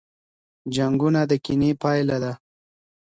[0.75, 2.33] جنګونه د کینې پایله ده.